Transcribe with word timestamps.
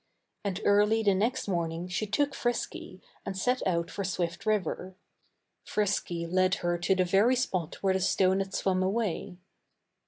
And 0.43 0.61
early 0.65 1.03
the 1.03 1.13
next 1.13 1.47
morning 1.47 1.87
she 1.87 2.07
took 2.07 2.33
Frisky 2.33 3.03
and 3.23 3.37
set 3.37 3.61
out 3.67 3.91
for 3.91 4.03
Swift 4.03 4.47
River. 4.47 4.95
Frisky 5.63 6.25
led 6.25 6.55
her 6.65 6.79
to 6.79 6.95
the 6.95 7.05
very 7.05 7.35
spot 7.35 7.75
where 7.83 7.93
the 7.93 7.99
stone 7.99 8.39
had 8.39 8.55
swum 8.55 8.81
away. 8.81 9.37